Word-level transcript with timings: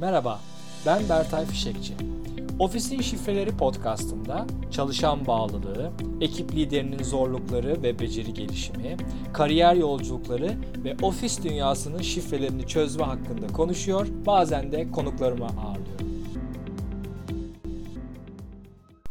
Merhaba, 0.00 0.40
ben 0.86 1.08
Bertay 1.08 1.46
Fişekçi. 1.46 1.94
Ofisin 2.58 3.00
Şifreleri 3.00 3.56
podcastında 3.56 4.46
çalışan 4.70 5.26
bağlılığı, 5.26 5.92
ekip 6.20 6.52
liderinin 6.52 7.02
zorlukları 7.02 7.82
ve 7.82 7.98
beceri 7.98 8.34
gelişimi, 8.34 8.96
kariyer 9.32 9.74
yolculukları 9.74 10.56
ve 10.84 10.96
ofis 11.02 11.42
dünyasının 11.42 12.02
şifrelerini 12.02 12.66
çözme 12.66 13.04
hakkında 13.04 13.46
konuşuyor, 13.46 14.06
bazen 14.26 14.72
de 14.72 14.90
konuklarımı 14.90 15.44
ağırlıyorum. 15.44 16.08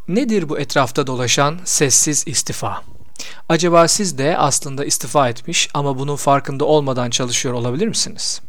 Nedir 0.08 0.50
bu 0.50 0.60
etrafta 0.60 1.08
dolaşan 1.08 1.60
sessiz 1.64 2.28
istifa? 2.28 2.82
Acaba 3.50 3.88
siz 3.88 4.18
de 4.18 4.38
aslında 4.38 4.86
istifa 4.86 5.30
etmiş 5.30 5.70
ama 5.74 6.00
bunun 6.00 6.16
farkında 6.16 6.66
olmadan 6.66 7.10
çalışıyor 7.10 7.54
olabilir 7.54 7.88
misiniz? 7.88 8.42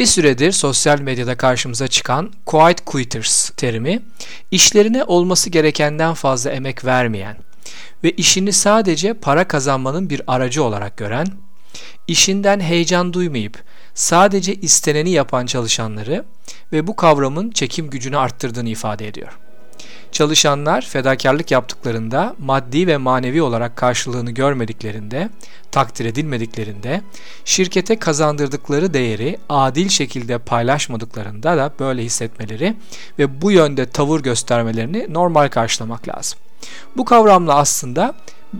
Bir 0.00 0.06
süredir 0.06 0.52
sosyal 0.52 1.00
medyada 1.00 1.36
karşımıza 1.36 1.88
çıkan 1.88 2.32
quiet 2.46 2.84
quitters 2.84 3.50
terimi, 3.50 4.02
işlerine 4.50 5.04
olması 5.04 5.50
gerekenden 5.50 6.14
fazla 6.14 6.50
emek 6.50 6.84
vermeyen 6.84 7.36
ve 8.04 8.10
işini 8.10 8.52
sadece 8.52 9.14
para 9.14 9.48
kazanmanın 9.48 10.10
bir 10.10 10.22
aracı 10.26 10.64
olarak 10.64 10.96
gören, 10.96 11.26
işinden 12.06 12.60
heyecan 12.60 13.12
duymayıp 13.12 13.64
sadece 13.94 14.54
isteneni 14.54 15.10
yapan 15.10 15.46
çalışanları 15.46 16.24
ve 16.72 16.86
bu 16.86 16.96
kavramın 16.96 17.50
çekim 17.50 17.90
gücünü 17.90 18.18
arttırdığını 18.18 18.68
ifade 18.68 19.08
ediyor. 19.08 19.38
Çalışanlar 20.12 20.82
fedakarlık 20.82 21.50
yaptıklarında 21.50 22.36
maddi 22.38 22.86
ve 22.86 22.96
manevi 22.96 23.42
olarak 23.42 23.76
karşılığını 23.76 24.30
görmediklerinde, 24.30 25.30
takdir 25.70 26.04
edilmediklerinde, 26.04 27.02
şirkete 27.44 27.98
kazandırdıkları 27.98 28.94
değeri 28.94 29.38
adil 29.48 29.88
şekilde 29.88 30.38
paylaşmadıklarında 30.38 31.56
da 31.56 31.72
böyle 31.78 32.02
hissetmeleri 32.02 32.76
ve 33.18 33.42
bu 33.42 33.50
yönde 33.50 33.86
tavır 33.86 34.20
göstermelerini 34.20 35.06
normal 35.08 35.48
karşılamak 35.48 36.08
lazım. 36.08 36.38
Bu 36.96 37.04
kavramla 37.04 37.54
aslında 37.54 38.14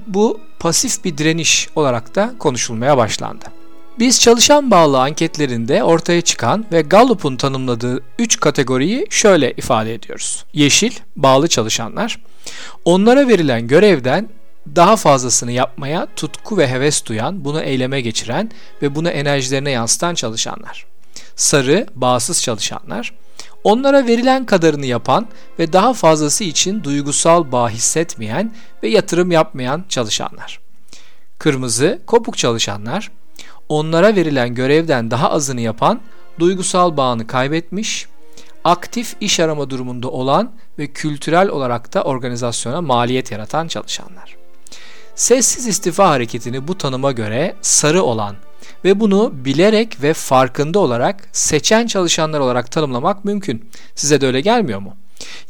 bu 0.06 0.40
pasif 0.58 1.04
bir 1.04 1.18
direniş 1.18 1.68
olarak 1.76 2.14
da 2.14 2.34
konuşulmaya 2.38 2.96
başlandı. 2.96 3.59
Biz 3.98 4.20
çalışan 4.20 4.70
bağlı 4.70 5.00
anketlerinde 5.00 5.82
ortaya 5.82 6.20
çıkan 6.20 6.66
ve 6.72 6.82
Gallup'un 6.82 7.36
tanımladığı 7.36 8.02
3 8.18 8.40
kategoriyi 8.40 9.06
şöyle 9.10 9.52
ifade 9.52 9.94
ediyoruz. 9.94 10.44
Yeşil, 10.52 10.92
bağlı 11.16 11.48
çalışanlar. 11.48 12.18
Onlara 12.84 13.28
verilen 13.28 13.66
görevden 13.66 14.28
daha 14.76 14.96
fazlasını 14.96 15.52
yapmaya 15.52 16.06
tutku 16.16 16.58
ve 16.58 16.68
heves 16.68 17.06
duyan, 17.06 17.44
bunu 17.44 17.60
eyleme 17.60 18.00
geçiren 18.00 18.50
ve 18.82 18.94
bunu 18.94 19.08
enerjilerine 19.08 19.70
yansıtan 19.70 20.14
çalışanlar. 20.14 20.86
Sarı, 21.36 21.86
bağımsız 21.94 22.42
çalışanlar. 22.42 23.12
Onlara 23.64 24.06
verilen 24.06 24.46
kadarını 24.46 24.86
yapan 24.86 25.28
ve 25.58 25.72
daha 25.72 25.94
fazlası 25.94 26.44
için 26.44 26.84
duygusal 26.84 27.52
bağ 27.52 27.70
hissetmeyen 27.70 28.54
ve 28.82 28.88
yatırım 28.88 29.30
yapmayan 29.30 29.84
çalışanlar. 29.88 30.60
Kırmızı, 31.38 32.02
kopuk 32.06 32.38
çalışanlar 32.38 33.10
onlara 33.70 34.16
verilen 34.16 34.54
görevden 34.54 35.10
daha 35.10 35.30
azını 35.30 35.60
yapan, 35.60 36.00
duygusal 36.38 36.96
bağını 36.96 37.26
kaybetmiş, 37.26 38.06
aktif 38.64 39.16
iş 39.20 39.40
arama 39.40 39.70
durumunda 39.70 40.08
olan 40.08 40.52
ve 40.78 40.86
kültürel 40.86 41.48
olarak 41.48 41.94
da 41.94 42.02
organizasyona 42.02 42.80
maliyet 42.80 43.30
yaratan 43.30 43.68
çalışanlar. 43.68 44.36
Sessiz 45.14 45.66
istifa 45.66 46.10
hareketini 46.10 46.68
bu 46.68 46.78
tanıma 46.78 47.12
göre 47.12 47.54
sarı 47.60 48.02
olan 48.02 48.36
ve 48.84 49.00
bunu 49.00 49.32
bilerek 49.34 50.02
ve 50.02 50.14
farkında 50.14 50.78
olarak 50.78 51.28
seçen 51.32 51.86
çalışanlar 51.86 52.40
olarak 52.40 52.70
tanımlamak 52.70 53.24
mümkün. 53.24 53.70
Size 53.94 54.20
de 54.20 54.26
öyle 54.26 54.40
gelmiyor 54.40 54.80
mu? 54.80 54.96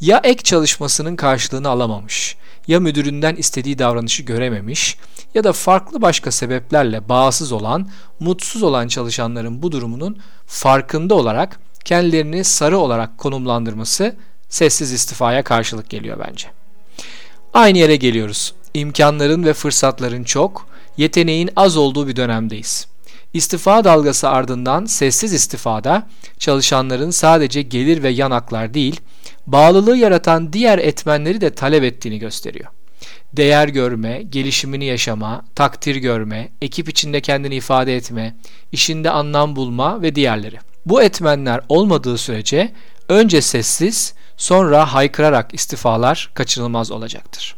Ya 0.01 0.21
ek 0.25 0.43
çalışmasının 0.43 1.17
karşılığını 1.17 1.69
alamamış, 1.69 2.37
ya 2.66 2.80
müdüründen 2.80 3.36
istediği 3.36 3.78
davranışı 3.78 4.23
görememiş 4.23 4.96
ya 5.35 5.45
da 5.45 5.52
farklı 5.52 6.02
başka 6.02 6.30
sebeplerle 6.30 7.08
bağımsız 7.08 7.52
olan, 7.52 7.89
mutsuz 8.20 8.62
olan 8.62 8.89
çalışanların 8.89 9.62
bu 9.62 9.73
durumunun 9.73 10.18
farkında 10.46 11.14
olarak 11.14 11.61
kendilerini 11.85 12.45
sarı 12.45 12.79
olarak 12.79 13.18
konumlandırması 13.18 14.17
sessiz 14.48 14.92
istifaya 14.92 15.45
karşılık 15.45 15.90
geliyor 15.90 16.18
bence. 16.29 16.48
Aynı 17.55 17.79
yere 17.79 17.96
geliyoruz. 17.96 18.55
İmkanların 18.74 19.45
ve 19.45 19.52
fırsatların 19.52 20.24
çok, 20.24 20.67
yeteneğin 20.96 21.51
az 21.56 21.77
olduğu 21.77 22.08
bir 22.08 22.17
dönemdeyiz. 22.17 22.86
İstifa 23.33 23.85
dalgası 23.85 24.29
ardından 24.29 24.85
sessiz 24.85 25.33
istifada 25.33 26.08
çalışanların 26.39 27.11
sadece 27.11 27.62
gelir 27.62 28.02
ve 28.02 28.08
yanaklar 28.08 28.74
değil, 28.74 29.01
bağlılığı 29.52 29.96
yaratan 29.96 30.52
diğer 30.52 30.78
etmenleri 30.78 31.40
de 31.40 31.50
talep 31.50 31.84
ettiğini 31.84 32.18
gösteriyor. 32.18 32.70
Değer 33.33 33.68
görme, 33.68 34.22
gelişimini 34.30 34.84
yaşama, 34.84 35.44
takdir 35.55 35.96
görme, 35.96 36.48
ekip 36.62 36.88
içinde 36.88 37.20
kendini 37.20 37.55
ifade 37.55 37.96
etme, 37.96 38.36
işinde 38.72 39.11
anlam 39.11 39.56
bulma 39.56 40.02
ve 40.02 40.14
diğerleri. 40.14 40.58
Bu 40.86 41.02
etmenler 41.02 41.61
olmadığı 41.68 42.18
sürece 42.18 42.72
önce 43.08 43.40
sessiz, 43.42 44.14
sonra 44.36 44.94
haykırarak 44.94 45.55
istifalar 45.55 46.30
kaçınılmaz 46.34 46.90
olacaktır. 46.90 47.56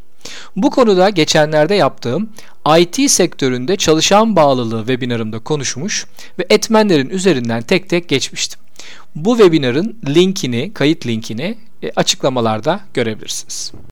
Bu 0.56 0.70
konuda 0.70 1.10
geçenlerde 1.10 1.74
yaptığım 1.74 2.30
IT 2.78 3.10
sektöründe 3.10 3.76
çalışan 3.76 4.36
bağlılığı 4.36 4.78
webinarımda 4.78 5.38
konuşmuş 5.38 6.06
ve 6.38 6.46
etmenlerin 6.50 7.08
üzerinden 7.08 7.62
tek 7.62 7.88
tek 7.88 8.08
geçmiştim. 8.08 8.60
Bu 9.14 9.36
webinarın 9.36 9.98
linkini, 10.08 10.72
kayıt 10.74 11.06
linkini 11.06 11.58
açıklamalarda 11.96 12.80
görebilirsiniz. 12.94 13.72